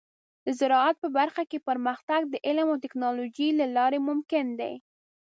[0.45, 4.73] د زراعت په برخه کې پرمختګ د علم او ټیکنالوجۍ له لارې ممکن دی.